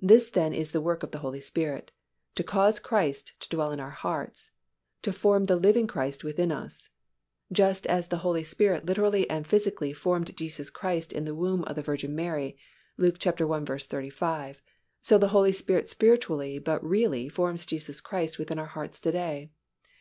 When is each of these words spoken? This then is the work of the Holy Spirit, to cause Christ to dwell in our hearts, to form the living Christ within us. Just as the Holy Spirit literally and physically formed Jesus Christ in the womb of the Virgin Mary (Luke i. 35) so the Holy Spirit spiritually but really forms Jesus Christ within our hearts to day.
This 0.00 0.30
then 0.30 0.52
is 0.52 0.72
the 0.72 0.80
work 0.80 1.04
of 1.04 1.12
the 1.12 1.18
Holy 1.20 1.40
Spirit, 1.40 1.92
to 2.34 2.42
cause 2.42 2.80
Christ 2.80 3.38
to 3.38 3.48
dwell 3.48 3.70
in 3.70 3.78
our 3.78 3.90
hearts, 3.92 4.50
to 5.02 5.12
form 5.12 5.44
the 5.44 5.54
living 5.54 5.86
Christ 5.86 6.24
within 6.24 6.50
us. 6.50 6.90
Just 7.52 7.86
as 7.86 8.08
the 8.08 8.16
Holy 8.26 8.42
Spirit 8.42 8.84
literally 8.84 9.30
and 9.30 9.46
physically 9.46 9.92
formed 9.92 10.36
Jesus 10.36 10.70
Christ 10.70 11.12
in 11.12 11.24
the 11.24 11.36
womb 11.36 11.62
of 11.66 11.76
the 11.76 11.82
Virgin 11.82 12.16
Mary 12.16 12.58
(Luke 12.96 13.24
i. 13.24 13.30
35) 13.30 14.60
so 15.02 15.18
the 15.18 15.28
Holy 15.28 15.52
Spirit 15.52 15.88
spiritually 15.88 16.58
but 16.58 16.82
really 16.84 17.28
forms 17.28 17.64
Jesus 17.64 18.00
Christ 18.00 18.40
within 18.40 18.58
our 18.58 18.66
hearts 18.66 18.98
to 18.98 19.12
day. 19.12 19.52